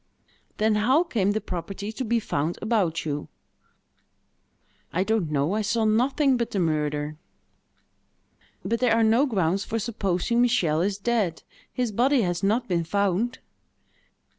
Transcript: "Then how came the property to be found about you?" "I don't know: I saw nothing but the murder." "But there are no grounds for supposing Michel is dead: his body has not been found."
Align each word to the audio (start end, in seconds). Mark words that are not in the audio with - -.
"Then 0.57 0.73
how 0.73 1.03
came 1.03 1.29
the 1.33 1.39
property 1.39 1.91
to 1.91 2.03
be 2.03 2.19
found 2.19 2.57
about 2.59 3.05
you?" 3.05 3.27
"I 4.91 5.03
don't 5.03 5.29
know: 5.29 5.53
I 5.53 5.61
saw 5.61 5.85
nothing 5.85 6.37
but 6.37 6.49
the 6.49 6.59
murder." 6.59 7.17
"But 8.65 8.79
there 8.79 8.95
are 8.95 9.03
no 9.03 9.27
grounds 9.27 9.63
for 9.63 9.77
supposing 9.77 10.41
Michel 10.41 10.81
is 10.81 10.97
dead: 10.97 11.43
his 11.71 11.91
body 11.91 12.23
has 12.23 12.41
not 12.41 12.67
been 12.67 12.83
found." 12.83 13.37